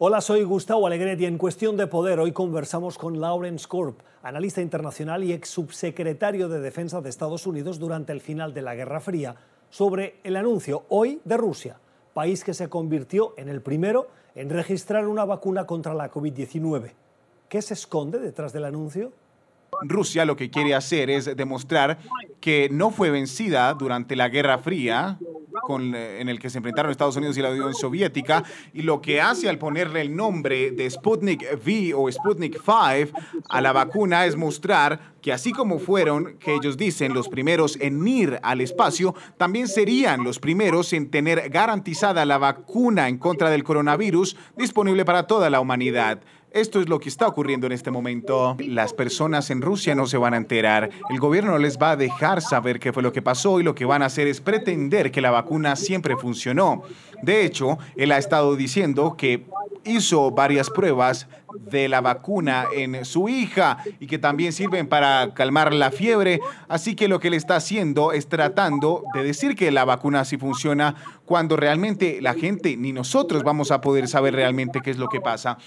Hola, 0.00 0.20
soy 0.20 0.44
Gustavo 0.44 0.86
Alegret 0.86 1.20
y 1.20 1.26
en 1.26 1.38
Cuestión 1.38 1.76
de 1.76 1.88
Poder 1.88 2.20
hoy 2.20 2.30
conversamos 2.30 2.96
con 2.96 3.20
Lawrence 3.20 3.66
Corp, 3.66 3.98
analista 4.22 4.62
internacional 4.62 5.24
y 5.24 5.32
ex 5.32 5.48
subsecretario 5.48 6.48
de 6.48 6.60
Defensa 6.60 7.00
de 7.00 7.10
Estados 7.10 7.48
Unidos 7.48 7.80
durante 7.80 8.12
el 8.12 8.20
final 8.20 8.54
de 8.54 8.62
la 8.62 8.76
Guerra 8.76 9.00
Fría, 9.00 9.34
sobre 9.70 10.20
el 10.22 10.36
anuncio 10.36 10.84
hoy 10.88 11.20
de 11.24 11.36
Rusia, 11.36 11.80
país 12.14 12.44
que 12.44 12.54
se 12.54 12.68
convirtió 12.68 13.34
en 13.36 13.48
el 13.48 13.60
primero 13.60 14.06
en 14.36 14.50
registrar 14.50 15.08
una 15.08 15.24
vacuna 15.24 15.66
contra 15.66 15.94
la 15.94 16.12
COVID-19. 16.12 16.92
¿Qué 17.48 17.60
se 17.60 17.74
esconde 17.74 18.20
detrás 18.20 18.52
del 18.52 18.66
anuncio? 18.66 19.12
Rusia 19.82 20.24
lo 20.24 20.36
que 20.36 20.48
quiere 20.48 20.76
hacer 20.76 21.10
es 21.10 21.36
demostrar 21.36 21.98
que 22.40 22.68
no 22.70 22.90
fue 22.90 23.10
vencida 23.10 23.74
durante 23.74 24.14
la 24.14 24.28
Guerra 24.28 24.58
Fría, 24.58 25.18
eh, 25.78 26.20
en 26.20 26.28
el 26.28 26.38
que 26.38 26.48
se 26.48 26.58
enfrentaron 26.58 26.90
Estados 26.90 27.16
Unidos 27.16 27.36
y 27.36 27.42
la 27.42 27.50
Unión 27.50 27.74
Soviética, 27.74 28.42
y 28.72 28.82
lo 28.82 29.02
que 29.02 29.20
hace 29.20 29.48
al 29.48 29.58
ponerle 29.58 30.00
el 30.00 30.16
nombre 30.16 30.70
de 30.70 30.88
Sputnik 30.88 31.44
V 31.64 31.92
o 31.94 32.10
Sputnik 32.10 32.54
5 32.54 33.18
a 33.48 33.60
la 33.60 33.72
vacuna 33.72 34.24
es 34.24 34.36
mostrar 34.36 35.16
que 35.20 35.32
así 35.32 35.52
como 35.52 35.78
fueron, 35.78 36.38
que 36.38 36.54
ellos 36.54 36.76
dicen, 36.76 37.12
los 37.12 37.28
primeros 37.28 37.76
en 37.80 38.06
ir 38.06 38.38
al 38.42 38.60
espacio, 38.60 39.14
también 39.36 39.68
serían 39.68 40.24
los 40.24 40.38
primeros 40.38 40.92
en 40.92 41.10
tener 41.10 41.50
garantizada 41.50 42.24
la 42.24 42.38
vacuna 42.38 43.08
en 43.08 43.18
contra 43.18 43.50
del 43.50 43.64
coronavirus 43.64 44.36
disponible 44.56 45.04
para 45.04 45.26
toda 45.26 45.50
la 45.50 45.60
humanidad. 45.60 46.20
Esto 46.50 46.80
es 46.80 46.88
lo 46.88 46.98
que 46.98 47.10
está 47.10 47.26
ocurriendo 47.26 47.66
en 47.66 47.72
este 47.72 47.90
momento. 47.90 48.56
Las 48.58 48.94
personas 48.94 49.50
en 49.50 49.60
Rusia 49.60 49.94
no 49.94 50.06
se 50.06 50.16
van 50.16 50.32
a 50.32 50.38
enterar. 50.38 50.88
El 51.10 51.20
gobierno 51.20 51.52
no 51.52 51.58
les 51.58 51.78
va 51.78 51.90
a 51.90 51.96
dejar 51.96 52.40
saber 52.40 52.80
qué 52.80 52.92
fue 52.92 53.02
lo 53.02 53.12
que 53.12 53.20
pasó 53.20 53.60
y 53.60 53.62
lo 53.62 53.74
que 53.74 53.84
van 53.84 54.02
a 54.02 54.06
hacer 54.06 54.26
es 54.26 54.40
pretender 54.40 55.10
que 55.10 55.20
la 55.20 55.30
vacuna 55.30 55.76
siempre 55.76 56.16
funcionó. 56.16 56.82
De 57.22 57.44
hecho, 57.44 57.78
él 57.96 58.12
ha 58.12 58.18
estado 58.18 58.56
diciendo 58.56 59.14
que 59.16 59.44
hizo 59.84 60.30
varias 60.30 60.70
pruebas 60.70 61.28
de 61.54 61.88
la 61.88 62.00
vacuna 62.00 62.66
en 62.74 63.04
su 63.04 63.28
hija 63.28 63.78
y 64.00 64.06
que 64.06 64.18
también 64.18 64.52
sirven 64.52 64.86
para 64.86 65.34
calmar 65.34 65.72
la 65.72 65.90
fiebre. 65.90 66.40
Así 66.68 66.94
que 66.94 67.08
lo 67.08 67.20
que 67.20 67.30
le 67.30 67.36
está 67.36 67.56
haciendo 67.56 68.12
es 68.12 68.28
tratando 68.28 69.04
de 69.14 69.22
decir 69.22 69.54
que 69.54 69.70
la 69.70 69.84
vacuna 69.84 70.24
sí 70.24 70.36
funciona 70.36 70.94
cuando 71.24 71.56
realmente 71.56 72.20
la 72.22 72.34
gente 72.34 72.76
ni 72.76 72.92
nosotros 72.92 73.42
vamos 73.42 73.70
a 73.70 73.80
poder 73.80 74.08
saber 74.08 74.34
realmente 74.34 74.80
qué 74.80 74.90
es 74.90 74.98
lo 74.98 75.08
que 75.08 75.20
pasa. 75.20 75.58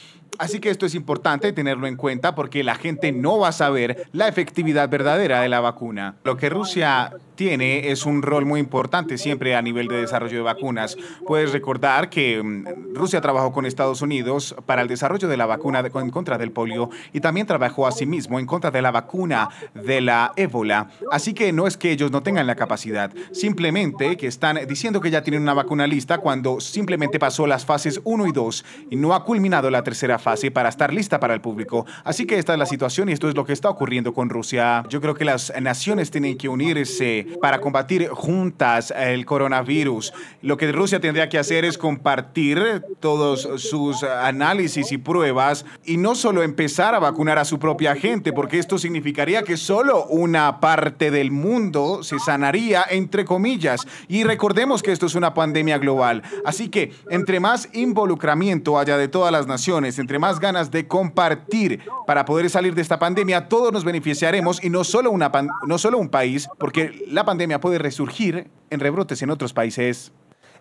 Así 0.41 0.59
que 0.59 0.71
esto 0.71 0.87
es 0.87 0.95
importante 0.95 1.53
tenerlo 1.53 1.85
en 1.85 1.95
cuenta 1.95 2.33
porque 2.33 2.63
la 2.63 2.73
gente 2.73 3.11
no 3.11 3.37
va 3.37 3.49
a 3.49 3.51
saber 3.51 4.07
la 4.11 4.27
efectividad 4.27 4.89
verdadera 4.89 5.39
de 5.39 5.49
la 5.49 5.59
vacuna. 5.59 6.15
Lo 6.23 6.35
que 6.35 6.49
Rusia 6.49 7.13
tiene 7.41 7.89
es 7.89 8.05
un 8.05 8.21
rol 8.21 8.45
muy 8.45 8.59
importante 8.59 9.17
siempre 9.17 9.55
a 9.55 9.63
nivel 9.63 9.87
de 9.87 10.01
desarrollo 10.01 10.37
de 10.37 10.43
vacunas. 10.43 10.95
Puedes 11.25 11.51
recordar 11.51 12.11
que 12.11 12.39
mm, 12.39 12.93
Rusia 12.93 13.19
trabajó 13.19 13.51
con 13.51 13.65
Estados 13.65 14.03
Unidos 14.03 14.55
para 14.67 14.83
el 14.83 14.87
desarrollo 14.87 15.27
de 15.27 15.37
la 15.37 15.47
vacuna 15.47 15.79
en 15.79 16.11
contra 16.11 16.37
del 16.37 16.51
polio 16.51 16.91
y 17.11 17.19
también 17.19 17.47
trabajó 17.47 17.87
asimismo 17.87 18.37
en 18.37 18.45
contra 18.45 18.69
de 18.69 18.83
la 18.83 18.91
vacuna 18.91 19.49
de 19.73 20.01
la 20.01 20.33
ébola. 20.35 20.91
Así 21.11 21.33
que 21.33 21.51
no 21.51 21.65
es 21.65 21.77
que 21.77 21.91
ellos 21.91 22.11
no 22.11 22.21
tengan 22.21 22.45
la 22.45 22.55
capacidad, 22.55 23.11
simplemente 23.31 24.17
que 24.17 24.27
están 24.27 24.59
diciendo 24.67 25.01
que 25.01 25.09
ya 25.09 25.23
tienen 25.23 25.41
una 25.41 25.55
vacuna 25.55 25.87
lista 25.87 26.19
cuando 26.19 26.59
simplemente 26.59 27.17
pasó 27.17 27.47
las 27.47 27.65
fases 27.65 28.01
1 28.03 28.27
y 28.27 28.31
2 28.33 28.65
y 28.91 28.97
no 28.97 29.15
ha 29.15 29.25
culminado 29.25 29.71
la 29.71 29.81
tercera 29.81 30.19
fase 30.19 30.51
para 30.51 30.69
estar 30.69 30.93
lista 30.93 31.19
para 31.19 31.33
el 31.33 31.41
público. 31.41 31.87
Así 32.03 32.27
que 32.27 32.37
esta 32.37 32.53
es 32.53 32.59
la 32.59 32.67
situación 32.67 33.09
y 33.09 33.13
esto 33.13 33.27
es 33.27 33.33
lo 33.35 33.45
que 33.45 33.53
está 33.53 33.67
ocurriendo 33.67 34.13
con 34.13 34.29
Rusia. 34.29 34.83
Yo 34.89 35.01
creo 35.01 35.15
que 35.15 35.25
las 35.25 35.51
naciones 35.59 36.11
tienen 36.11 36.37
que 36.37 36.47
unirse 36.47 37.30
para 37.39 37.61
combatir 37.61 38.09
juntas 38.09 38.93
el 38.95 39.25
coronavirus. 39.25 40.13
Lo 40.41 40.57
que 40.57 40.71
Rusia 40.71 40.99
tendría 40.99 41.29
que 41.29 41.37
hacer 41.37 41.65
es 41.65 41.77
compartir 41.77 42.83
todos 42.99 43.47
sus 43.57 44.03
análisis 44.03 44.91
y 44.91 44.97
pruebas 44.97 45.65
y 45.85 45.97
no 45.97 46.15
solo 46.15 46.43
empezar 46.43 46.95
a 46.95 46.99
vacunar 46.99 47.37
a 47.37 47.45
su 47.45 47.59
propia 47.59 47.95
gente, 47.95 48.33
porque 48.33 48.59
esto 48.59 48.77
significaría 48.77 49.43
que 49.43 49.57
solo 49.57 50.05
una 50.05 50.59
parte 50.59 51.11
del 51.11 51.31
mundo 51.31 52.03
se 52.03 52.19
sanaría, 52.19 52.83
entre 52.89 53.25
comillas. 53.25 53.87
Y 54.07 54.23
recordemos 54.23 54.83
que 54.83 54.91
esto 54.91 55.05
es 55.05 55.15
una 55.15 55.33
pandemia 55.33 55.77
global. 55.77 56.23
Así 56.45 56.69
que 56.69 56.93
entre 57.09 57.39
más 57.39 57.69
involucramiento 57.73 58.79
haya 58.79 58.97
de 58.97 59.07
todas 59.07 59.31
las 59.31 59.47
naciones, 59.47 59.99
entre 59.99 60.19
más 60.19 60.39
ganas 60.39 60.71
de 60.71 60.87
compartir 60.87 61.81
para 62.07 62.25
poder 62.25 62.49
salir 62.49 62.75
de 62.75 62.81
esta 62.81 62.99
pandemia, 62.99 63.47
todos 63.47 63.71
nos 63.71 63.83
beneficiaremos 63.83 64.63
y 64.63 64.69
no 64.69 64.83
solo, 64.83 65.11
una 65.11 65.31
no 65.67 65.77
solo 65.77 65.97
un 65.97 66.09
país, 66.09 66.49
porque 66.57 67.03
la 67.21 67.25
pandemia 67.25 67.61
puede 67.61 67.77
resurgir 67.77 68.47
en 68.71 68.79
rebrotes 68.79 69.21
en 69.21 69.29
otros 69.29 69.53
países. 69.53 70.11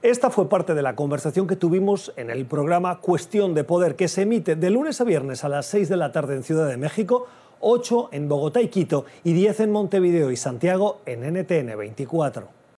Esta 0.02 0.28
fue 0.28 0.50
parte 0.50 0.74
de 0.74 0.82
la 0.82 0.94
conversación 0.94 1.46
que 1.46 1.56
tuvimos 1.56 2.12
en 2.16 2.28
el 2.28 2.44
programa 2.44 3.00
Cuestión 3.00 3.54
de 3.54 3.64
Poder, 3.64 3.96
que 3.96 4.08
se 4.08 4.22
emite 4.22 4.56
de 4.56 4.68
lunes 4.68 5.00
a 5.00 5.04
viernes 5.04 5.42
a 5.42 5.48
las 5.48 5.64
6 5.64 5.88
de 5.88 5.96
la 5.96 6.12
tarde 6.12 6.36
en 6.36 6.42
Ciudad 6.42 6.68
de 6.68 6.76
México, 6.76 7.26
8 7.60 8.10
en 8.12 8.28
Bogotá 8.28 8.60
y 8.60 8.68
Quito 8.68 9.06
y 9.24 9.32
10 9.32 9.60
en 9.60 9.72
Montevideo 9.72 10.30
y 10.30 10.36
Santiago 10.36 11.00
en 11.06 11.22
NTN 11.32 11.78
24. 11.78 12.59